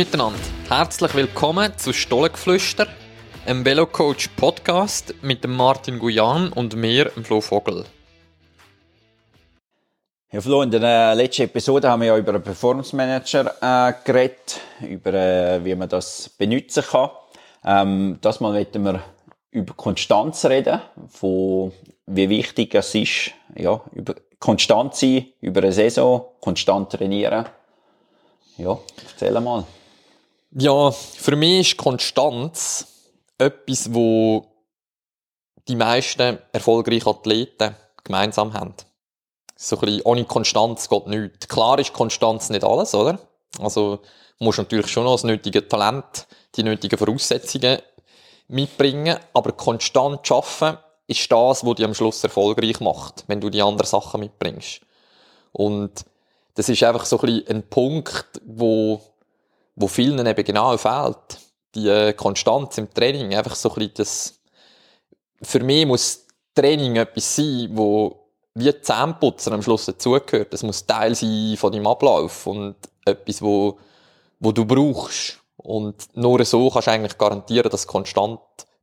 miteinander, 0.00 0.38
herzlich 0.70 1.14
willkommen 1.14 1.76
zu 1.76 1.92
Stollengeflüster, 1.92 2.86
einem 3.44 3.66
Velocoach 3.66 4.34
Podcast 4.34 5.14
mit 5.20 5.46
Martin 5.46 5.98
Guyan 5.98 6.54
und 6.54 6.74
mir, 6.74 7.10
Flo 7.22 7.42
Vogel. 7.42 7.84
Ja, 10.32 10.40
Flo, 10.40 10.62
in 10.62 10.70
der 10.70 11.14
letzten 11.14 11.42
Episode 11.42 11.90
haben 11.90 12.00
wir 12.00 12.08
ja 12.08 12.16
über 12.16 12.32
einen 12.32 12.42
Performance 12.42 12.96
Manager 12.96 13.54
äh, 13.60 13.92
geredet, 14.02 14.60
über 14.80 15.12
äh, 15.12 15.62
wie 15.62 15.74
man 15.74 15.90
das 15.90 16.30
benutzen 16.30 16.82
kann. 16.82 17.10
Ähm, 17.62 18.18
das 18.22 18.40
Mal 18.40 18.54
möchten 18.54 18.82
wir 18.82 19.02
über 19.50 19.74
Konstanz 19.74 20.46
reden, 20.46 20.80
von 21.10 21.72
wie 22.06 22.30
wichtig 22.30 22.74
es 22.74 22.94
ist, 22.94 23.32
ja, 23.54 23.78
über 23.92 24.14
konstant 24.38 24.94
sein, 24.94 25.26
über 25.42 25.60
eine 25.60 25.72
Saison, 25.72 26.24
konstant 26.40 26.90
trainieren. 26.90 27.44
Ja, 28.56 28.78
erzähl 29.06 29.38
mal. 29.38 29.66
Ja, 30.52 30.90
für 30.90 31.36
mich 31.36 31.72
ist 31.72 31.76
Konstanz 31.76 32.86
etwas, 33.38 33.94
wo 33.94 34.46
die 35.68 35.76
meisten 35.76 36.38
erfolgreichen 36.52 37.08
Athleten 37.08 37.76
gemeinsam 38.02 38.52
haben. 38.52 38.74
So 39.54 39.76
ein 39.76 39.80
bisschen, 39.82 40.02
ohne 40.02 40.24
Konstanz 40.24 40.88
geht 40.88 41.06
nichts. 41.06 41.46
Klar 41.46 41.78
ist 41.78 41.92
Konstanz 41.92 42.50
nicht 42.50 42.64
alles, 42.64 42.94
oder? 42.94 43.20
Also, 43.60 44.00
du 44.38 44.44
musst 44.44 44.58
natürlich 44.58 44.88
schon 44.88 45.04
noch 45.04 45.12
das 45.12 45.24
nötige 45.24 45.68
Talent, 45.68 46.26
die 46.56 46.64
nötigen 46.64 46.98
Voraussetzungen 46.98 47.78
mitbringen, 48.48 49.18
aber 49.32 49.52
konstant 49.52 50.28
arbeiten 50.32 50.78
ist 51.06 51.30
das, 51.30 51.64
was 51.64 51.74
dich 51.76 51.84
am 51.84 51.94
Schluss 51.94 52.24
erfolgreich 52.24 52.80
macht, 52.80 53.22
wenn 53.28 53.40
du 53.40 53.50
die 53.50 53.62
anderen 53.62 53.86
Sachen 53.86 54.18
mitbringst. 54.18 54.80
Und 55.52 56.04
das 56.54 56.68
ist 56.68 56.82
einfach 56.82 57.04
so 57.04 57.20
ein, 57.20 57.26
bisschen 57.26 57.48
ein 57.48 57.68
Punkt, 57.68 58.40
wo, 58.44 59.00
wo 59.80 59.88
vielen 59.88 60.26
eben 60.26 60.44
genau 60.44 60.76
fehlt. 60.76 61.38
Die 61.74 61.88
äh, 61.88 62.12
Konstanz 62.12 62.78
im 62.78 62.92
Training, 62.92 63.34
einfach 63.34 63.54
so 63.54 63.70
ein 63.70 63.74
bisschen 63.76 63.94
das, 63.96 64.40
für 65.42 65.60
mich 65.60 65.86
muss 65.86 66.26
Training 66.54 66.96
etwas 66.96 67.36
sein, 67.36 67.70
wo 67.72 68.16
wie 68.54 68.80
Zähneputzen 68.80 69.52
am 69.52 69.62
Schluss 69.62 69.86
dazugehört. 69.86 70.52
Das 70.52 70.62
muss 70.62 70.84
Teil 70.84 71.14
sein 71.14 71.54
von 71.56 71.72
deinem 71.72 71.86
Ablauf 71.86 72.46
und 72.46 72.76
etwas, 73.04 73.40
wo, 73.40 73.78
wo 74.40 74.52
du 74.52 74.64
brauchst. 74.64 75.38
Und 75.56 76.16
nur 76.16 76.44
so 76.44 76.68
kannst 76.70 76.88
du 76.88 76.90
eigentlich 76.90 77.16
garantieren, 77.16 77.70
dass 77.70 77.86
du 77.86 77.92
konstant 77.92 78.40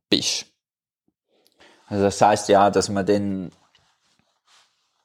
bist. 0.08 0.46
Also 1.86 2.04
das 2.04 2.20
heißt 2.20 2.48
ja, 2.48 2.70
dass 2.70 2.88
man 2.88 3.04
dann 3.04 3.52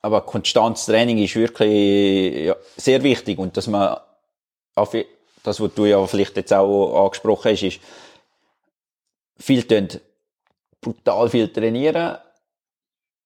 aber 0.02 0.22
konstantes 0.22 0.86
Training 0.86 1.18
ist 1.20 1.36
wirklich 1.36 2.46
ja, 2.46 2.56
sehr 2.76 3.02
wichtig 3.04 3.40
und 3.40 3.56
dass 3.56 3.68
man 3.68 3.98
auf 4.76 4.94
das, 5.44 5.60
was 5.60 5.74
du 5.74 5.86
ja 5.86 6.06
vielleicht 6.08 6.38
jetzt 6.38 6.54
auch 6.54 7.06
angesprochen 7.06 7.52
hast, 7.52 7.64
ist 7.64 7.80
viel 9.38 9.66
brutal 10.82 11.30
viel 11.30 11.52
trainieren 11.52 12.18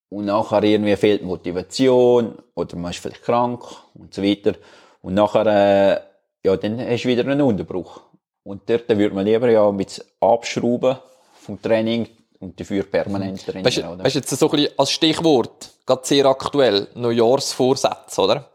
und 0.10 0.26
nachher 0.26 0.64
irgendwie 0.64 0.96
fehlt 0.96 1.24
Motivation 1.24 2.38
oder 2.56 2.76
man 2.78 2.92
ist 2.92 3.00
vielleicht 3.00 3.24
krank 3.24 3.64
und 3.94 4.14
so 4.14 4.24
weiter 4.24 4.56
und 5.02 5.14
nachher 5.14 5.46
äh, 5.46 6.02
ja 6.48 6.56
dann 6.56 6.80
hast 6.80 7.04
du 7.04 7.10
wieder 7.10 7.24
einen 7.24 7.42
Unterbruch 7.42 8.02
und 8.44 8.70
dort 8.70 8.88
würde 8.90 9.16
man 9.16 9.26
lieber 9.26 9.50
ja 9.50 9.72
mit 9.72 10.04
abschrauben 10.20 10.98
vom 11.34 11.62
Training 11.62 12.08
und 12.40 12.60
dafür 12.60 12.84
permanent 12.84 13.44
trainieren. 13.44 13.66
Weißt, 13.66 13.78
oder? 13.80 14.04
weißt 14.04 14.16
jetzt 14.16 14.30
so 14.30 14.46
ein 14.48 14.52
bisschen 14.52 14.80
als 14.80 14.92
Stichwort, 14.92 15.72
gerade 15.86 16.06
sehr 16.06 16.26
aktuell, 16.26 16.88
Neujahrsvorsätze, 16.94 18.22
oder? 18.22 18.50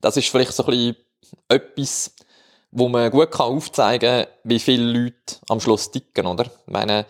Das 0.00 0.16
ist 0.16 0.28
vielleicht 0.28 0.52
so 0.52 0.64
ein 0.64 0.70
bisschen 0.70 0.96
etwas, 1.48 2.14
wo 2.76 2.88
man 2.88 3.10
gut 3.10 3.30
kann 3.30 3.46
aufzeigen 3.46 4.24
kann, 4.24 4.32
wie 4.44 4.58
viele 4.58 4.84
Leute 4.84 5.36
am 5.48 5.60
Schluss 5.60 5.90
ticken, 5.90 6.26
oder? 6.26 6.44
Ich 6.44 6.72
meine, 6.72 7.06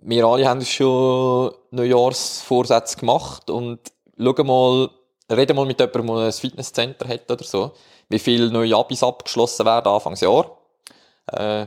wir 0.00 0.24
alle 0.24 0.48
haben 0.48 0.64
schon 0.64 1.52
Neujahrsvorsätze 1.72 2.98
gemacht 2.98 3.50
und 3.50 3.80
schauen 4.16 4.46
mal, 4.46 4.90
reden 5.30 5.56
mal 5.56 5.66
mit 5.66 5.80
jemandem, 5.80 6.06
der 6.06 6.26
ein 6.26 6.32
Fitnesscenter 6.32 7.08
hat 7.08 7.28
oder 7.28 7.42
so, 7.42 7.72
wie 8.08 8.20
viele 8.20 8.50
neue 8.50 8.76
Abis 8.76 9.02
abgeschlossen 9.02 9.66
werden 9.66 9.92
Anfangsjahr. 9.92 10.56
Äh, 11.32 11.66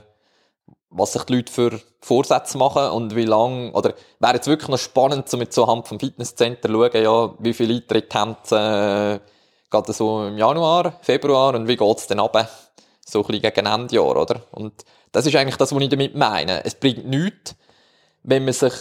was 0.90 1.12
sich 1.12 1.24
die 1.24 1.36
Leute 1.36 1.52
für 1.52 1.82
Vorsätze 2.00 2.58
machen 2.58 2.92
und 2.92 3.14
wie 3.14 3.26
lang, 3.26 3.74
oder 3.74 3.94
wäre 4.20 4.36
jetzt 4.36 4.48
wirklich 4.48 4.70
noch 4.70 4.78
spannend, 4.78 5.28
so 5.28 5.36
mit 5.36 5.52
so 5.52 5.68
Hand 5.68 5.86
vom 5.86 6.00
Fitnesscenter 6.00 6.70
schauen, 6.70 7.04
ja, 7.04 7.34
wie 7.40 7.54
viele 7.54 7.74
Eintritte 7.74 8.18
haben 8.18 8.38
äh, 8.52 9.20
gerade 9.70 9.92
so 9.92 10.28
im 10.28 10.38
Januar, 10.38 10.98
Februar 11.02 11.56
und 11.56 11.68
wie 11.68 11.76
geht's 11.76 12.08
denn 12.08 12.22
ab? 12.22 12.38
So 13.06 13.22
ein 13.22 13.28
bisschen 13.28 13.42
gegen 13.44 13.66
Endjahr, 13.68 14.18
oder? 14.18 14.42
Und 14.52 14.84
das 15.12 15.26
ist 15.26 15.36
eigentlich 15.36 15.56
das, 15.56 15.74
was 15.74 15.82
ich 15.82 15.90
damit 15.90 16.16
meine. 16.16 16.66
Es 16.66 16.76
bringt 16.76 17.08
nichts, 17.08 17.56
wenn 18.24 18.44
man 18.44 18.54
sich 18.54 18.74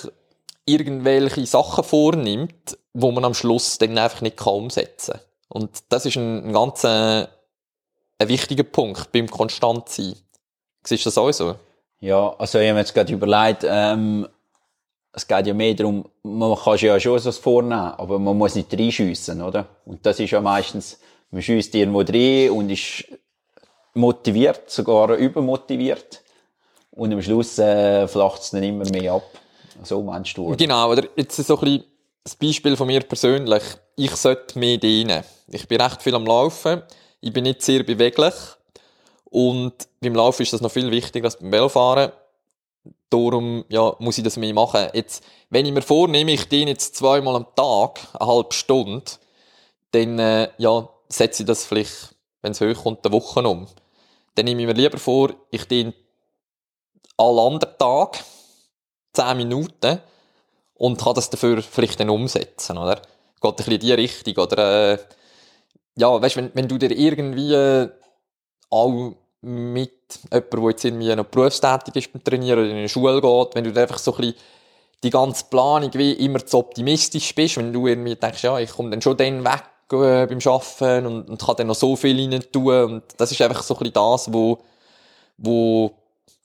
irgendwelche 0.66 1.46
Sachen 1.46 1.84
vornimmt, 1.84 2.78
wo 2.94 3.12
man 3.12 3.24
am 3.24 3.34
Schluss 3.34 3.78
dann 3.78 3.98
einfach 3.98 4.22
nicht 4.22 4.36
kann 4.36 4.54
umsetzen 4.54 5.12
kann. 5.12 5.20
Und 5.48 5.70
das 5.90 6.06
ist 6.06 6.16
ein, 6.16 6.48
ein 6.48 6.52
ganz 6.52 6.82
äh, 6.84 7.26
ein 8.18 8.28
wichtiger 8.28 8.64
Punkt 8.64 9.12
beim 9.12 9.28
Konstantsein. 9.28 10.16
Siehst 10.84 11.04
du 11.04 11.08
das 11.08 11.18
auch 11.18 11.32
so? 11.32 11.56
Ja, 12.00 12.34
also 12.38 12.58
ich 12.58 12.68
habe 12.68 12.78
jetzt 12.78 12.94
gerade 12.94 13.12
überlegt, 13.12 13.64
ähm, 13.68 14.26
es 15.12 15.26
geht 15.26 15.46
ja 15.46 15.54
mehr 15.54 15.74
darum, 15.74 16.08
man 16.22 16.56
kann 16.56 16.76
ja 16.78 16.98
schon 16.98 17.18
so 17.18 17.30
vornehmen, 17.32 17.92
aber 17.96 18.18
man 18.18 18.36
muss 18.36 18.56
nicht 18.56 18.72
reinschiessen, 18.72 19.40
oder? 19.42 19.66
Und 19.84 20.04
das 20.04 20.18
ist 20.18 20.30
ja 20.30 20.40
meistens, 20.40 20.98
man 21.30 21.40
schießt 21.40 21.74
irgendwo 21.74 22.00
rein 22.00 22.50
und 22.50 22.70
ist 22.70 23.04
motiviert, 23.94 24.70
sogar 24.70 25.14
übermotiviert. 25.16 26.22
Und 26.90 27.12
am 27.12 27.22
Schluss 27.22 27.58
äh, 27.58 28.06
flacht 28.06 28.42
es 28.42 28.50
dann 28.50 28.62
immer 28.62 28.88
mehr 28.90 29.14
ab. 29.14 29.24
So 29.82 30.02
meinst 30.02 30.36
du, 30.36 30.46
oder? 30.46 30.56
Genau, 30.56 30.90
oder? 30.92 31.04
Jetzt 31.16 31.36
so 31.36 31.54
ein 31.58 31.60
bisschen 31.60 31.84
das 32.22 32.36
Beispiel 32.36 32.76
von 32.76 32.86
mir 32.86 33.00
persönlich. 33.00 33.62
Ich 33.96 34.14
sollte 34.16 34.58
mehr 34.58 34.78
dienen. 34.78 35.24
Ich 35.48 35.68
bin 35.68 35.80
recht 35.80 36.02
viel 36.02 36.14
am 36.14 36.26
Laufen. 36.26 36.82
Ich 37.20 37.32
bin 37.32 37.44
nicht 37.44 37.62
sehr 37.62 37.82
beweglich. 37.82 38.34
Und 39.24 39.74
beim 40.00 40.14
Laufen 40.14 40.42
ist 40.42 40.52
das 40.52 40.60
noch 40.60 40.70
viel 40.70 40.90
wichtiger 40.90 41.26
als 41.26 41.36
beim 41.38 41.50
Velofahren. 41.50 42.12
Darum 43.10 43.64
ja, 43.68 43.94
muss 43.98 44.18
ich 44.18 44.24
das 44.24 44.36
mehr 44.36 44.54
machen. 44.54 44.88
Jetzt, 44.94 45.24
wenn 45.50 45.66
ich 45.66 45.72
mir 45.72 45.82
vornehme, 45.82 46.32
ich 46.32 46.48
diene 46.48 46.70
jetzt 46.70 46.96
zweimal 46.96 47.36
am 47.36 47.46
Tag, 47.54 48.00
eine 48.14 48.30
halbe 48.30 48.54
Stunde, 48.54 49.04
dann 49.90 50.18
äh, 50.18 50.48
ja, 50.58 50.88
setze 51.08 51.42
ich 51.42 51.46
das 51.46 51.64
vielleicht, 51.64 52.14
wenn 52.42 52.52
es 52.52 52.60
hochkommt, 52.60 53.04
eine 53.04 53.12
Woche 53.12 53.40
um. 53.46 53.66
Dann 54.34 54.44
nehme 54.44 54.62
ich 54.62 54.66
mir 54.66 54.74
lieber 54.74 54.98
vor, 54.98 55.34
ich 55.50 55.66
diene 55.66 55.94
alle 57.16 57.42
anderen 57.42 57.78
Tag 57.78 58.24
zehn 59.12 59.36
Minuten 59.36 60.00
und 60.74 61.00
kann 61.00 61.14
das 61.14 61.30
dafür 61.30 61.62
vielleicht 61.62 62.00
dann 62.00 62.10
umsetzen, 62.10 62.76
oder? 62.78 62.96
Geht 63.40 63.50
ein 63.52 63.56
bisschen 63.56 63.72
in 63.74 63.80
die 63.80 63.92
Richtung, 63.92 64.36
oder, 64.36 64.92
äh, 64.92 64.98
ja, 65.96 66.20
weißt, 66.20 66.36
wenn, 66.36 66.50
wenn 66.54 66.68
du 66.68 66.78
dir 66.78 66.90
irgendwie 66.90 67.54
äh, 67.54 67.88
auch 68.70 69.14
mit 69.40 69.92
jemandem, 70.32 70.60
der 70.60 70.70
jetzt 70.70 70.84
irgendwie 70.84 71.14
noch 71.14 71.26
berufstätig 71.26 71.96
ist 71.96 72.12
beim 72.12 72.24
Trainieren 72.24 72.58
oder 72.60 72.68
in 72.70 72.76
eine 72.76 72.88
Schule 72.88 73.20
geht, 73.20 73.54
wenn 73.54 73.64
du 73.64 73.80
einfach 73.80 73.98
so 73.98 74.12
ein 74.14 74.20
bisschen 74.20 74.34
die 75.02 75.10
ganze 75.10 75.44
Planung 75.50 75.92
wie 75.94 76.12
immer 76.12 76.44
zu 76.44 76.58
optimistisch 76.58 77.34
bist, 77.34 77.58
wenn 77.58 77.72
du 77.72 77.86
irgendwie 77.86 78.16
denkst, 78.16 78.42
ja, 78.42 78.58
ich 78.58 78.70
komme 78.70 78.90
dann 78.90 79.02
schon 79.02 79.16
dann 79.16 79.44
weg 79.44 79.62
äh, 79.92 80.26
beim 80.26 80.38
Arbeiten 80.44 81.06
und, 81.06 81.30
und 81.30 81.40
kann 81.44 81.56
dann 81.56 81.66
noch 81.66 81.74
so 81.74 81.96
viel 81.96 82.18
rein 82.18 82.42
tun 82.52 82.84
und 82.84 83.02
das 83.16 83.32
ist 83.32 83.40
einfach 83.40 83.62
so 83.62 83.74
ein 83.74 83.78
bisschen 83.78 83.94
das, 83.94 84.32
wo, 84.32 84.58
wo 85.36 85.92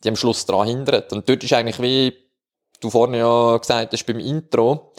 die 0.03 0.09
am 0.09 0.15
Schluss 0.15 0.45
daran 0.45 0.67
hindert. 0.67 1.11
Und 1.13 1.27
dort 1.27 1.43
ist 1.43 1.53
eigentlich 1.53 1.81
wie, 1.81 2.13
du 2.79 2.89
vorhin 2.89 3.15
ja 3.15 3.57
gesagt 3.57 3.93
hast 3.93 4.05
beim 4.05 4.19
Intro, 4.19 4.91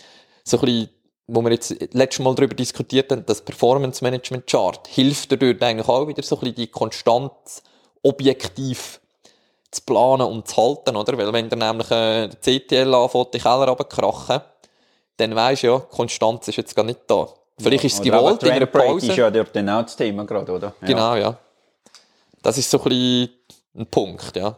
so 0.44 0.58
ein 0.58 0.64
bisschen 0.64 0.90
wo 1.32 1.42
wir 1.42 1.52
jetzt 1.52 1.75
letztes 1.92 2.25
Mal 2.25 2.34
darüber 2.34 2.54
diskutiert 2.54 3.12
haben, 3.12 3.25
das 3.25 3.42
Performance 3.42 4.02
Management 4.02 4.46
Chart, 4.46 4.87
hilft 4.88 5.31
dir 5.31 5.37
dort 5.37 5.62
eigentlich 5.62 5.88
auch 5.88 6.08
wieder 6.08 6.22
so 6.22 6.37
ein 6.37 6.40
bisschen 6.40 6.56
die 6.56 6.66
Konstanz 6.66 7.62
objektiv 8.02 9.00
zu 9.70 9.82
planen 9.82 10.26
und 10.26 10.48
zu 10.48 10.56
halten, 10.56 10.96
oder? 10.96 11.16
Weil 11.16 11.32
wenn 11.32 11.48
der 11.48 11.58
nämlich 11.58 11.90
äh, 11.90 12.28
der 12.28 12.40
CTL 12.40 12.92
anfängt, 12.92 13.34
die 13.34 13.38
Keller 13.38 13.69
runterkrachen, 13.69 14.40
dann 15.19 15.37
weisst 15.37 15.62
du 15.62 15.69
ja, 15.69 15.78
Konstanz 15.78 16.48
ist 16.48 16.56
jetzt 16.56 16.75
gar 16.75 16.84
nicht 16.84 17.00
da. 17.06 17.28
Vielleicht 17.62 17.84
ist 17.84 17.94
es 17.94 18.02
gewollt 18.02 18.42
in 18.42 18.50
einer 18.50 18.66
Pause. 18.66 19.08
ist 19.08 19.16
ja 19.16 19.30
dort 19.30 19.54
dann 19.54 19.68
auch 19.68 19.82
das 19.82 19.96
Thema 19.96 20.24
gerade, 20.24 20.52
oder? 20.52 20.74
Ja. 20.80 20.86
Genau, 20.86 21.14
ja. 21.16 21.38
Das 22.42 22.56
ist 22.58 22.70
so 22.70 22.78
ein 22.78 22.84
bisschen 22.84 23.30
ein 23.76 23.86
Punkt, 23.86 24.36
ja. 24.36 24.56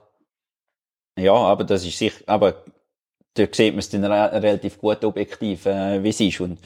Ja, 1.16 1.34
aber 1.34 1.64
das 1.64 1.84
ist 1.84 1.98
sicher, 1.98 2.22
aber 2.26 2.54
da 3.34 3.44
sieht 3.50 3.74
man 3.74 3.78
es 3.80 3.90
dann 3.90 4.04
relativ 4.04 4.78
gut 4.78 5.04
objektiv, 5.04 5.66
äh, 5.66 6.02
wie 6.02 6.08
es 6.08 6.20
ist. 6.20 6.40
Und, 6.40 6.58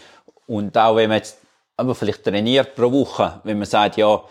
und 0.46 0.76
auch 0.76 0.96
wenn 0.96 1.08
man 1.08 1.18
jetzt 1.18 1.38
aber 1.76 1.94
vielleicht 1.94 2.24
trainiert 2.24 2.74
pro 2.74 2.90
Woche, 2.90 3.40
wenn 3.44 3.58
man 3.58 3.66
sagt, 3.66 3.96
ja, 3.96 4.22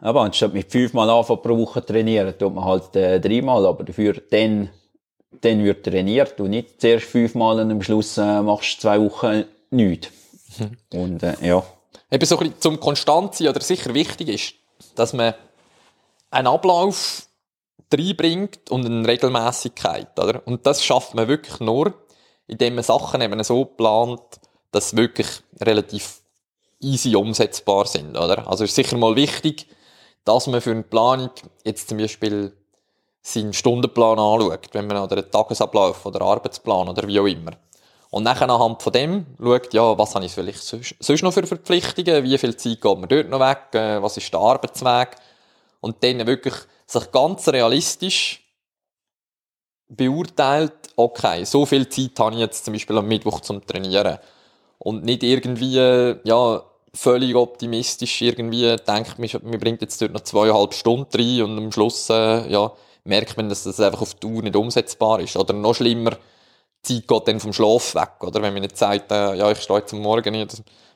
aber 0.00 0.20
anstatt 0.20 0.52
mit 0.52 0.70
fünfmal 0.70 1.10
anfangen 1.10 1.42
pro 1.42 1.58
Woche 1.58 1.84
trainieren, 1.84 2.36
tut 2.38 2.54
man 2.54 2.64
halt 2.64 2.94
äh, 2.94 3.18
dreimal, 3.18 3.66
aber 3.66 3.82
dafür 3.82 4.14
dann, 4.30 4.68
dann 5.40 5.64
wird 5.64 5.84
trainiert 5.84 6.38
und 6.40 6.50
nicht 6.50 6.80
zuerst 6.80 7.06
fünfmal 7.06 7.60
und 7.60 7.70
am 7.70 7.82
Schluss 7.82 8.18
äh, 8.18 8.42
machst 8.42 8.76
du 8.76 8.80
zwei 8.82 9.00
Wochen 9.00 9.44
nichts. 9.70 10.10
Mhm. 10.58 11.00
Und 11.00 11.22
äh, 11.22 11.34
ja. 11.40 11.62
Eben 12.10 12.26
so 12.26 12.36
ein 12.36 12.44
bisschen 12.44 12.60
zum 12.60 12.80
Konstant 12.80 13.34
sein 13.34 13.48
oder 13.48 13.60
sicher 13.60 13.94
wichtig 13.94 14.28
ist, 14.28 14.54
dass 14.94 15.12
man 15.12 15.34
einen 16.30 16.46
Ablauf 16.46 17.26
reinbringt 17.92 18.70
und 18.70 18.84
eine 18.84 19.06
Regelmäßigkeit, 19.06 20.18
oder? 20.18 20.42
Und 20.46 20.66
das 20.66 20.84
schafft 20.84 21.14
man 21.14 21.28
wirklich 21.28 21.60
nur, 21.60 21.94
indem 22.46 22.74
man 22.74 22.84
Sachen 22.84 23.20
eben 23.20 23.42
so 23.44 23.64
plant, 23.64 24.20
dass 24.72 24.90
sie 24.90 24.96
wirklich 24.96 25.28
relativ 25.60 26.20
easy 26.80 27.16
umsetzbar 27.16 27.86
sind, 27.86 28.16
oder? 28.16 28.48
Also 28.48 28.64
ist 28.64 28.74
sicher 28.74 28.96
mal 28.96 29.16
wichtig, 29.16 29.66
dass 30.24 30.46
man 30.46 30.60
für 30.60 30.72
eine 30.72 30.82
Planung 30.82 31.30
jetzt 31.64 31.88
zum 31.88 31.98
Beispiel 31.98 32.52
seinen 33.22 33.52
Stundenplan 33.52 34.18
anschaut, 34.18 34.68
wenn 34.72 34.86
man 34.86 34.98
oder 34.98 35.16
einen 35.16 35.30
Tagesablauf 35.30 36.04
oder 36.06 36.20
Arbeitsplan 36.20 36.88
oder 36.88 37.06
wie 37.08 37.18
auch 37.18 37.26
immer. 37.26 37.52
Und 38.16 38.22
nachher 38.22 38.48
anhand 38.48 38.80
von 38.82 38.94
dem 38.94 39.26
schaut, 39.38 39.74
ja, 39.74 39.98
was 39.98 40.14
habe 40.14 40.24
ich 40.24 40.32
vielleicht 40.32 40.62
sonst 40.62 41.22
noch 41.22 41.34
für 41.34 41.46
Verpflichtungen, 41.46 42.24
wie 42.24 42.38
viel 42.38 42.56
Zeit 42.56 42.80
geht 42.80 42.98
mir 42.98 43.08
dort 43.08 43.28
noch 43.28 43.40
weg, 43.40 43.74
äh, 43.74 44.02
was 44.02 44.16
ist 44.16 44.32
der 44.32 44.40
Arbeitsweg? 44.40 45.16
Und 45.82 46.02
dann 46.02 46.26
wirklich 46.26 46.54
sich 46.86 47.12
ganz 47.12 47.46
realistisch 47.46 48.42
beurteilt, 49.88 50.72
okay, 50.96 51.44
so 51.44 51.66
viel 51.66 51.90
Zeit 51.90 52.18
habe 52.18 52.36
ich 52.36 52.40
jetzt 52.40 52.64
zum 52.64 52.72
Beispiel 52.72 52.96
am 52.96 53.06
Mittwoch 53.06 53.40
zum 53.40 53.66
Trainieren. 53.66 54.16
Und 54.78 55.04
nicht 55.04 55.22
irgendwie, 55.22 56.16
ja, 56.24 56.62
völlig 56.94 57.34
optimistisch 57.34 58.22
irgendwie 58.22 58.76
denkt, 58.76 59.18
man 59.18 59.60
bringt 59.60 59.82
jetzt 59.82 60.00
dort 60.00 60.14
noch 60.14 60.22
zweieinhalb 60.22 60.72
Stunden 60.72 61.14
rein 61.14 61.42
und 61.42 61.58
am 61.58 61.70
Schluss, 61.70 62.08
äh, 62.08 62.50
ja, 62.50 62.72
merkt 63.04 63.36
man, 63.36 63.50
dass 63.50 63.64
das 63.64 63.78
einfach 63.78 64.00
auf 64.00 64.14
die 64.14 64.20
Tour 64.20 64.42
nicht 64.42 64.56
umsetzbar 64.56 65.20
ist. 65.20 65.36
Oder 65.36 65.52
noch 65.52 65.74
schlimmer, 65.74 66.16
Zeit 66.94 67.08
geht 67.08 67.28
dann 67.28 67.40
vom 67.40 67.52
Schlaf 67.52 67.94
weg, 67.94 68.22
oder? 68.22 68.42
Wenn 68.42 68.52
man 68.52 68.62
nicht 68.62 68.76
sagt, 68.76 69.10
äh, 69.10 69.34
ja, 69.34 69.50
ich 69.50 69.58
stehe 69.58 69.78
jetzt 69.78 69.92
Morgen, 69.92 70.48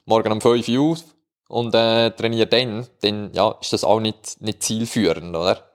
morgen 0.04 0.32
um 0.32 0.40
5 0.40 0.68
Uhr 0.68 0.92
auf 0.92 1.04
und 1.48 1.74
äh, 1.74 2.10
trainiere 2.10 2.46
dann, 2.46 2.86
dann 3.02 3.32
ja, 3.32 3.56
ist 3.60 3.72
das 3.72 3.84
auch 3.84 4.00
nicht, 4.00 4.40
nicht 4.40 4.62
zielführend, 4.62 5.34
oder? 5.34 5.70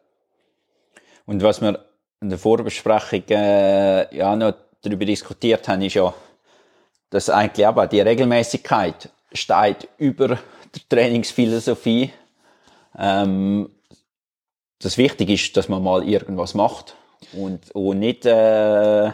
Und 1.26 1.42
was 1.44 1.62
wir 1.62 1.86
in 2.22 2.30
der 2.30 2.40
Vorbesprechung 2.40 3.24
äh, 3.30 4.16
ja 4.16 4.36
noch 4.36 4.54
darüber 4.82 5.06
diskutiert 5.06 5.68
haben, 5.68 5.82
ist 5.82 5.96
ja, 5.96 6.14
dass 7.10 7.30
eigentlich 7.30 7.68
aber 7.68 7.88
die 7.88 8.02
Regelmäßigkeit 8.02 9.10
steht 9.34 9.90
über 9.98 10.28
der 10.28 10.40
Trainingsphilosophie. 10.90 12.12
Ähm, 12.98 13.70
das 14.80 14.98
wichtig 14.98 15.30
ist, 15.30 15.58
dass 15.58 15.70
man 15.70 15.84
mal 15.84 16.08
irgendwas 16.08 16.54
macht 16.54 16.96
und, 17.34 17.72
und 17.72 18.00
nicht 18.00 18.26
äh, 18.26 19.12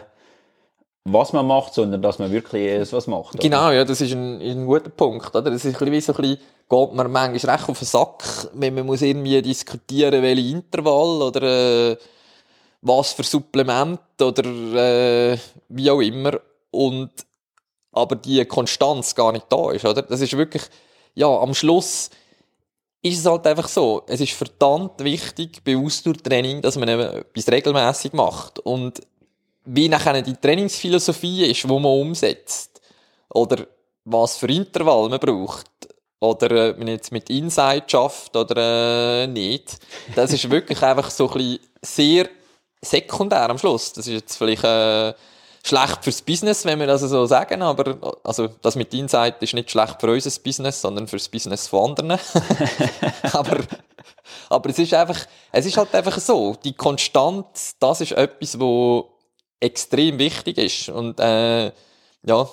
was 1.04 1.32
man 1.32 1.46
macht, 1.46 1.74
sondern 1.74 2.00
dass 2.00 2.18
man 2.18 2.30
wirklich 2.30 2.68
etwas 2.68 3.06
macht. 3.06 3.34
Oder? 3.34 3.42
Genau, 3.42 3.70
ja, 3.70 3.84
das 3.84 4.00
ist 4.00 4.12
ein, 4.12 4.40
ein 4.40 4.66
guter 4.66 4.90
Punkt. 4.90 5.34
Oder? 5.34 5.50
Das 5.50 5.64
ist 5.64 5.80
ein 5.80 5.90
bisschen 5.90 6.14
so 6.14 6.22
ein 6.22 6.22
bisschen, 6.22 6.38
geht 6.68 6.92
man 6.94 7.10
manchmal 7.10 7.54
recht 7.56 7.68
auf 7.68 7.78
den 7.78 7.86
Sack, 7.86 8.48
wenn 8.54 8.74
man 8.74 8.86
muss 8.86 9.02
irgendwie 9.02 9.42
diskutieren, 9.42 10.22
welche 10.22 10.56
Intervall 10.56 11.22
oder 11.22 11.42
äh, 11.90 11.96
was 12.82 13.12
für 13.12 13.24
Supplement 13.24 14.00
oder 14.20 14.44
äh, 14.44 15.38
wie 15.68 15.90
auch 15.90 16.00
immer 16.00 16.38
und 16.70 17.10
aber 17.92 18.16
die 18.16 18.44
Konstanz 18.46 19.14
gar 19.14 19.32
nicht 19.32 19.46
da 19.50 19.70
ist, 19.70 19.84
oder? 19.84 20.02
Das 20.02 20.20
ist 20.20 20.36
wirklich, 20.36 20.62
ja, 21.14 21.28
am 21.28 21.52
Schluss 21.52 22.08
ist 23.02 23.18
es 23.18 23.26
halt 23.26 23.46
einfach 23.46 23.68
so. 23.68 24.02
Es 24.06 24.20
ist 24.20 24.32
verdammt 24.32 25.02
wichtig 25.04 25.62
bei 25.64 25.76
Ausdauertraining, 25.76 26.62
dass 26.62 26.76
man 26.76 26.88
etwas 26.88 27.48
regelmäßig 27.48 28.12
macht. 28.14 28.60
Und 28.60 29.02
wie 29.64 29.88
nachher 29.88 30.22
die 30.22 30.36
Trainingsphilosophie 30.36 31.46
ist, 31.46 31.68
wo 31.68 31.78
man 31.78 31.92
umsetzt. 31.92 32.80
Oder 33.30 33.66
was 34.04 34.36
für 34.36 34.46
Intervall 34.46 35.08
man 35.08 35.20
braucht. 35.20 35.66
Oder 36.20 36.70
ob 36.70 36.78
man 36.78 36.88
jetzt 36.88 37.10
mit 37.10 37.30
Insight 37.30 37.90
schafft 37.90 38.36
oder 38.36 39.22
äh, 39.22 39.26
nicht. 39.26 39.78
Das 40.14 40.32
ist 40.32 40.48
wirklich 40.50 40.80
einfach 40.82 41.10
so 41.10 41.28
ein 41.30 41.34
bisschen 41.34 41.60
sehr 41.82 42.28
sekundär 42.80 43.50
am 43.50 43.58
Schluss. 43.58 43.92
Das 43.92 44.06
ist 44.06 44.12
jetzt 44.12 44.36
vielleicht 44.36 44.62
äh, 44.62 45.14
schlecht 45.64 46.04
fürs 46.04 46.22
Business, 46.22 46.64
wenn 46.64 46.78
wir 46.78 46.86
das 46.86 47.00
so 47.02 47.26
sagen, 47.26 47.62
aber 47.62 48.16
also 48.24 48.48
das 48.62 48.76
mit 48.76 48.92
Insight 48.94 49.42
ist 49.42 49.54
nicht 49.54 49.70
schlecht 49.70 50.00
für 50.00 50.12
unser 50.12 50.40
Business, 50.40 50.80
sondern 50.80 51.08
fürs 51.08 51.28
Business 51.28 51.68
von 51.68 51.90
anderen. 51.90 52.18
aber 53.32 53.58
aber 54.48 54.70
es 54.70 54.78
ist 54.78 54.94
einfach, 54.94 55.18
es 55.50 55.66
ist 55.66 55.76
halt 55.76 55.94
einfach 55.94 56.18
so, 56.18 56.56
die 56.62 56.74
Konstanz, 56.74 57.76
das 57.78 58.00
ist 58.00 58.12
etwas, 58.12 58.58
wo 58.58 59.11
extrem 59.62 60.18
wichtig 60.18 60.58
ist 60.58 60.88
und 60.88 61.20
äh, 61.20 61.66
ja, 62.24 62.48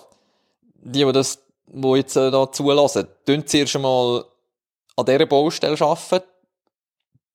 die, 0.75 1.05
die 1.05 1.11
das, 1.11 1.39
wo 1.67 1.95
jetzt 1.95 2.15
äh, 2.15 2.29
da 2.29 2.51
zulassen, 2.51 3.07
tun 3.25 3.45
zuerst 3.45 3.75
einmal 3.75 4.25
an 4.95 5.05
dieser 5.05 5.25
Baustelle 5.25 5.77
arbeiten, 5.81 6.27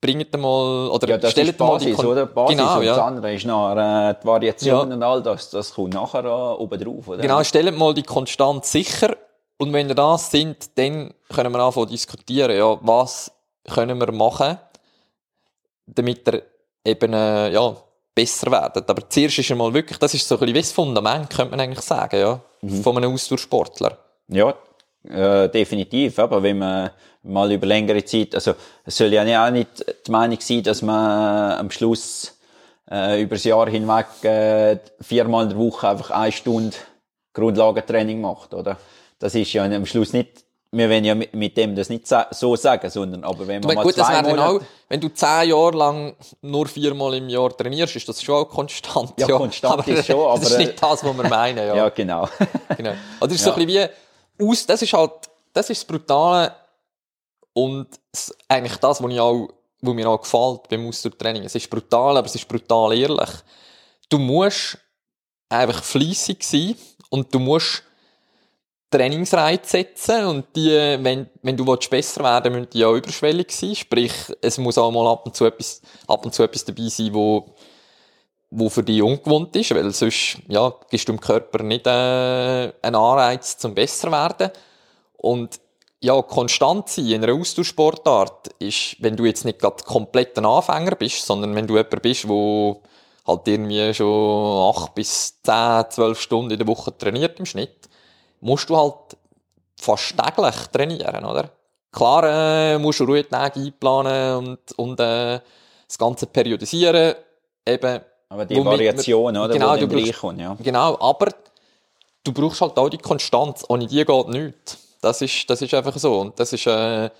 bringt 0.01 0.37
mal, 0.39 0.91
oder 0.91 1.09
ja, 1.09 1.19
das 1.19 1.33
stellt 1.33 1.49
ist 1.49 1.59
Basis, 1.59 1.97
mal 1.97 2.07
oder? 2.07 2.27
Basis 2.27 2.57
genau, 2.57 2.81
ja. 2.83 2.95
das 2.95 2.99
andere 2.99 3.35
ist 3.35 3.47
noch 3.47 3.73
äh, 3.73 4.15
die 4.23 4.27
Variation 4.27 4.91
ja. 4.91 4.95
und 4.95 5.03
all 5.03 5.23
das, 5.23 5.51
das 5.51 5.75
kommt 5.75 5.95
nachher 5.95 6.25
äh, 6.25 6.63
oben 6.63 6.79
drauf, 6.79 7.09
oder? 7.09 7.23
Genau, 7.23 7.43
stellt 7.43 7.77
mal 7.77 7.95
die 7.95 8.03
Konstanz 8.03 8.71
sicher 8.71 9.17
und 9.59 9.73
wenn 9.73 9.89
wir 9.89 9.95
das 9.95 10.31
sind, 10.31 10.79
dann 10.79 11.15
können 11.33 11.53
wir 11.53 11.61
anfangen 11.61 11.89
diskutieren, 11.89 12.57
ja, 12.57 12.79
was 12.83 13.33
können 13.73 13.99
wir 13.99 14.13
machen, 14.13 14.59
damit 15.87 16.29
er 16.29 16.43
eben, 16.85 17.13
äh, 17.13 17.51
ja, 17.51 17.75
besser 18.15 18.51
werden. 18.51 18.85
Aber 18.87 19.09
zuerst 19.09 19.39
ist 19.39 19.51
einmal 19.51 19.73
wirklich, 19.75 19.99
das 19.99 20.15
ist 20.15 20.27
so 20.27 20.37
ein 20.37 20.41
bisschen 20.41 20.55
wie 20.55 20.61
das 20.61 20.73
Fundament, 20.73 21.31
könnte 21.31 21.51
man 21.51 21.61
eigentlich 21.61 21.85
sagen, 21.85 22.19
ja, 22.19 22.41
mhm. 22.63 22.83
von 22.83 22.97
einem 22.97 23.13
Ausdauersportler. 23.13 23.99
Ja, 24.29 24.55
äh, 25.09 25.49
definitiv, 25.49 26.19
aber 26.19 26.43
wenn 26.43 26.59
man 26.59 26.91
mal 27.23 27.51
über 27.53 27.67
längere 27.67 28.05
Zeit, 28.05 28.35
also 28.35 28.55
es 28.85 28.97
soll 28.97 29.13
ja 29.13 29.47
auch 29.47 29.51
nicht 29.51 29.85
die 30.07 30.11
Meinung 30.11 30.39
sein, 30.41 30.63
dass 30.63 30.83
man 30.83 31.59
am 31.59 31.71
Schluss 31.71 32.39
äh, 32.91 33.23
über 33.23 33.35
das 33.35 33.45
Jahr 33.45 33.69
hinweg 33.69 34.07
äh, 34.23 34.79
viermal 35.01 35.45
in 35.45 35.51
der 35.51 35.59
Woche 35.59 35.89
einfach 35.89 36.11
eine 36.11 36.33
Stunde 36.33 36.77
Grundlagentraining 37.33 38.21
macht, 38.21 38.55
oder? 38.55 38.79
Das 39.19 39.35
ist 39.35 39.53
ja 39.53 39.65
am 39.65 39.87
Schluss 39.87 40.13
nicht, 40.13 40.45
wir 40.77 40.91
wollen 40.91 41.05
ja 41.05 41.15
mit 41.15 41.57
dem 41.57 41.75
das 41.75 41.89
nicht 41.89 42.07
so 42.07 42.57
sagen, 42.57 42.91
sondern 42.91 43.25
aber 43.25 43.47
wenn 43.47 43.61
man 43.61 43.71
du, 43.71 43.75
mal 43.75 43.83
gut, 43.83 43.95
zwei 43.95 44.23
Monate... 44.23 44.43
Auch, 44.43 44.61
wenn 44.89 45.01
du 45.01 45.09
zehn 45.09 45.49
Jahre 45.49 45.77
lang 45.77 46.17
nur 46.43 46.67
viermal 46.67 47.15
im 47.15 47.29
Jahr 47.29 47.57
trainierst, 47.57 47.97
ist 47.97 48.09
das 48.09 48.23
schon 48.23 48.35
auch 48.35 48.49
konstant. 48.49 49.13
Ja, 49.19 49.29
ja. 49.29 49.37
konstant 49.37 49.81
aber, 49.81 49.89
ist 49.89 50.07
schon, 50.07 50.21
aber... 50.21 50.39
Das 50.39 50.51
ist 50.51 50.59
nicht 50.59 50.83
das, 50.83 51.05
was 51.05 51.17
wir 51.17 51.29
meinen, 51.29 51.59
ja. 51.59 51.75
ja, 51.77 51.89
genau. 51.89 52.29
genau. 52.77 52.91
Also 53.21 53.27
das 53.27 53.33
ist 53.35 53.47
ja. 53.47 53.53
so 53.53 53.61
ein 53.61 53.67
bisschen 53.67 53.91
wie 54.39 54.51
aus, 54.51 54.67
das 54.67 54.83
ist 54.83 54.93
halt, 54.93 55.13
das 55.53 55.71
ist 55.71 55.83
das 55.83 55.87
Brutale 55.87 56.53
und 57.53 57.89
eigentlich 58.49 58.77
das, 58.77 59.03
was, 59.03 59.13
ich 59.13 59.21
auch, 59.21 59.49
was 59.81 59.95
mir 59.95 60.09
auch 60.09 60.21
gefällt 60.21 60.69
beim 60.69 60.89
Ausdauertraining. 60.89 61.45
Es 61.45 61.55
ist 61.55 61.71
brutal, 61.71 62.17
aber 62.17 62.27
es 62.27 62.35
ist 62.35 62.49
brutal 62.49 62.97
ehrlich. 62.97 63.31
Du 64.09 64.19
musst 64.19 64.79
einfach 65.49 65.83
fließig 65.83 66.43
sein 66.43 66.77
und 67.11 67.33
du 67.33 67.39
musst 67.39 67.85
Trainingsreize 68.99 69.69
setzen 69.69 70.27
und 70.27 70.47
die, 70.55 70.71
wenn, 70.71 71.29
wenn 71.43 71.57
du 71.57 71.65
besser 71.65 72.23
werden 72.23 72.53
willst, 72.55 72.61
müssen 72.61 72.71
die 72.71 72.85
auch 72.85 72.95
überschwellig 72.95 73.51
sein. 73.51 73.75
Sprich, 73.75 74.13
es 74.41 74.59
muss 74.59 74.79
auch 74.79 74.91
mal 74.91 75.11
ab 75.11 75.27
und 75.27 75.35
zu 75.35 75.45
etwas, 75.45 75.83
ab 76.07 76.25
und 76.25 76.35
zu 76.35 76.43
etwas 76.43 76.65
dabei 76.65 76.89
sein, 76.89 77.13
wo 77.13 77.55
wo 78.57 78.69
für 78.69 78.85
dich 78.85 79.03
ungewohnt 79.03 79.55
ist, 79.57 79.75
weil 79.75 79.91
sonst 79.91 80.39
ja, 80.49 80.73
gibst 80.89 81.09
du 81.09 81.13
dem 81.13 81.21
Körper 81.21 81.63
nicht 81.65 81.87
äh, 81.87 81.91
einen 81.91 82.95
Anreiz 82.95 83.59
zum 83.59 83.75
besser 83.75 84.13
werden. 84.13 84.51
Und 85.17 85.61
ja, 86.01 86.21
konstant 86.23 86.89
sein 86.89 87.07
in 87.07 87.25
einer 87.25 87.35
Austauschsportart 87.35 88.49
ist, 88.61 88.97
wenn 89.01 89.17
du 89.17 89.25
jetzt 89.25 89.45
nicht 89.45 89.59
gerade 89.59 89.83
komplett 89.83 90.39
ein 90.39 90.45
Anfänger 90.45 90.95
bist, 90.95 91.27
sondern 91.27 91.55
wenn 91.57 91.67
du 91.67 91.77
jemand 91.77 92.03
bist, 92.03 92.29
wo 92.29 92.83
halt 93.27 93.49
irgendwie 93.49 93.93
schon 93.93 94.75
acht 94.75 94.95
bis 94.95 95.41
zehn, 95.43 95.85
zwölf 95.91 96.21
Stunden 96.21 96.53
in 96.53 96.59
der 96.59 96.69
Woche 96.69 96.97
trainiert 96.97 97.41
im 97.41 97.47
Schnitt, 97.47 97.89
musst 98.41 98.69
du 98.69 98.77
halt 98.77 99.17
fast 99.81 100.17
täglich 100.17 100.55
trainieren, 100.73 101.25
oder? 101.25 101.51
Klar 101.93 102.25
äh, 102.25 102.79
musst 102.79 103.01
du 103.01 103.05
Ruhetage 103.05 103.61
einplanen 103.61 104.37
und, 104.37 104.79
und 104.79 105.01
äh, 105.01 105.41
das 105.87 105.99
Ganze 105.99 106.27
periodisieren. 106.27 107.15
Eben, 107.67 108.01
aber 108.29 108.45
die 108.47 108.65
Variation, 108.65 109.37
oder? 109.37 109.53
Genau, 109.53 109.77
du 109.77 109.87
brauchst, 109.87 110.19
kommt, 110.19 110.41
ja. 110.41 110.57
genau, 110.61 110.99
aber 110.99 111.29
du 112.25 112.33
brauchst 112.33 112.61
halt 112.61 112.77
auch 112.77 112.89
die 112.89 112.99
Konstanz. 112.99 113.65
Ohne 113.69 113.87
die 113.87 114.05
geht 114.05 114.29
nichts. 114.29 114.79
Das 115.01 115.21
ist, 115.23 115.49
das 115.49 115.63
ist 115.63 115.73
einfach 115.73 115.97
so. 115.97 116.21
Und 116.21 116.41
das 116.41 116.53
ist 116.53 116.67
äh, 116.67 117.11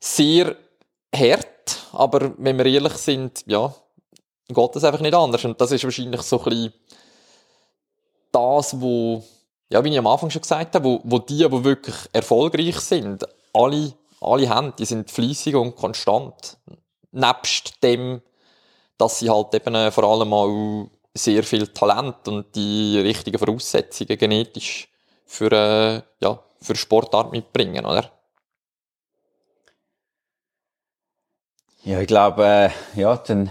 sehr 0.00 0.56
hart, 1.14 1.78
aber 1.92 2.32
wenn 2.36 2.58
wir 2.58 2.66
ehrlich 2.66 2.94
sind, 2.94 3.42
ja, 3.46 3.72
geht 4.48 4.76
das 4.76 4.84
einfach 4.84 5.00
nicht 5.00 5.14
anders. 5.14 5.44
Und 5.44 5.60
das 5.60 5.72
ist 5.72 5.84
wahrscheinlich 5.84 6.22
so 6.22 6.38
ein 6.38 6.44
bisschen 6.44 6.72
das, 8.32 8.80
wo, 8.80 9.22
ja, 9.70 9.84
wie 9.84 9.90
ich 9.90 9.98
am 9.98 10.06
Anfang 10.06 10.30
schon 10.30 10.42
gesagt 10.42 10.74
habe, 10.74 10.84
wo, 10.84 11.00
wo 11.04 11.18
die, 11.18 11.38
die 11.38 11.64
wirklich 11.64 11.94
erfolgreich 12.12 12.78
sind, 12.80 13.26
alle, 13.52 13.92
alle 14.20 14.48
haben, 14.48 14.74
die 14.78 14.84
sind 14.84 15.10
fließig 15.10 15.54
und 15.54 15.76
konstant. 15.76 16.56
Nebst 17.12 17.82
dem, 17.82 18.22
dass 18.96 19.18
sie 19.18 19.30
halt 19.30 19.54
eben 19.54 19.74
äh, 19.74 19.90
vor 19.90 20.04
allem 20.04 20.32
auch 20.32 20.88
sehr 21.14 21.42
viel 21.42 21.66
Talent 21.68 22.28
und 22.28 22.54
die 22.54 22.98
richtigen 22.98 23.38
Voraussetzungen 23.38 24.16
genetisch 24.16 24.88
für, 25.26 25.52
äh, 25.52 26.02
ja, 26.20 26.38
für 26.60 26.76
Sportart 26.76 27.32
mitbringen, 27.32 27.84
oder? 27.84 28.10
Ja, 31.84 32.00
ich 32.00 32.06
glaube, 32.06 32.44
äh, 32.44 32.70
ja, 33.00 33.16
dann 33.16 33.50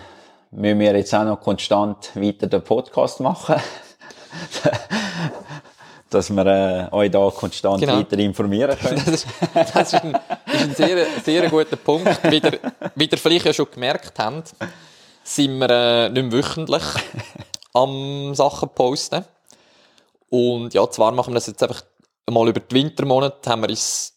müssen 0.52 0.80
wir 0.80 0.96
jetzt 0.96 1.14
auch 1.14 1.24
noch 1.24 1.40
konstant 1.42 2.16
weiter 2.16 2.48
den 2.48 2.64
Podcast 2.64 3.20
machen. 3.20 3.62
dass 6.10 6.30
wir 6.30 6.46
äh, 6.46 6.96
euch 6.96 7.12
da 7.12 7.30
konstant 7.30 7.82
Genau. 7.82 7.98
weiter 7.98 8.18
informieren 8.20 8.78
können. 8.82 8.96
Das 9.06 9.08
ist, 9.08 9.28
das 9.54 9.94
ist 9.94 9.96
ein, 9.96 10.14
ist 10.54 10.62
ein 10.64 10.76
sehr, 10.76 11.06
sehr 11.24 11.50
guter 11.50 11.76
Punkt. 11.76 12.20
Wie 12.24 12.38
ihr, 12.38 12.60
wie 12.96 13.06
ihr 13.06 13.18
vielleicht 13.18 13.46
ja 13.46 13.54
schon 13.54 13.68
gemerkt 13.72 14.18
habt, 14.18 14.54
sind 15.24 15.58
wir 15.60 15.70
äh, 15.70 16.10
nicht 16.10 16.24
mehr 16.24 16.32
wöchentlich 16.32 16.84
am 17.74 18.34
Sachen 18.34 18.70
posten. 18.70 19.26
Und 20.30 20.74
ja, 20.74 20.90
zwar 20.90 21.12
machen 21.12 21.32
wir 21.32 21.36
das 21.36 21.48
jetzt 21.48 21.62
einfach 21.64 21.84
mal 22.30 22.48
über 22.48 22.60
die 22.60 22.76
Wintermonate, 22.76 23.50
haben 23.50 23.62
wir 23.62 23.70
uns 23.70 24.14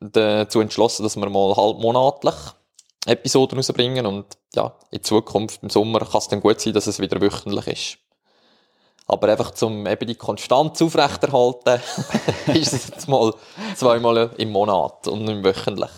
dazu 0.00 0.60
entschlossen, 0.60 1.02
dass 1.02 1.16
wir 1.16 1.28
mal 1.28 1.56
halbmonatlich 1.56 2.34
Episoden 3.06 3.58
rausbringen. 3.58 4.06
Und 4.06 4.26
ja, 4.54 4.72
in 4.90 5.02
Zukunft, 5.02 5.62
im 5.62 5.70
Sommer, 5.70 6.00
kann 6.00 6.18
es 6.18 6.28
dann 6.28 6.40
gut 6.40 6.60
sein, 6.60 6.72
dass 6.72 6.86
es 6.86 7.00
wieder 7.00 7.20
wöchentlich 7.20 7.66
ist. 7.66 7.98
Aber 9.10 9.28
einfach 9.28 9.52
zum 9.52 9.86
eben 9.86 10.06
die 10.06 10.14
Konstanz 10.16 10.82
aufrechterhalten, 10.82 11.80
ist 12.54 12.72
es 12.74 12.88
jetzt 12.88 13.08
mal 13.08 13.32
zweimal 13.74 14.30
im 14.36 14.50
Monat 14.52 15.08
und 15.08 15.24
nicht 15.24 15.42
wöchentlich. 15.42 15.90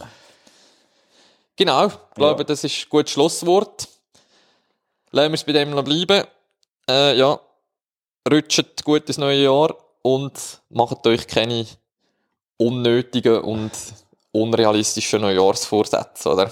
Genau, 1.57 1.87
ich 1.89 1.93
glaube, 2.15 2.41
Ja. 2.43 2.45
das 2.45 2.65
ist 2.65 2.85
ein 2.85 2.89
gutes 2.89 3.11
Schlusswort. 3.13 3.89
Lassen 5.11 5.33
wir 5.33 5.35
es 5.35 5.45
bei 5.45 5.53
dem 5.53 5.71
noch 5.71 5.83
bleiben. 5.85 6.25
Äh, 6.89 7.19
ja, 7.19 7.39
rutscht 8.31 8.85
gut 8.85 9.09
ins 9.09 9.19
neue 9.19 9.43
Jahr 9.43 9.75
und 10.03 10.33
macht 10.71 11.05
euch 11.07 11.27
keine 11.27 11.67
unnötigen 12.59 13.41
und 13.41 13.73
unrealistischen 14.33 15.21
Neujahrsvorsätze, 15.23 16.29
oder? 16.31 16.51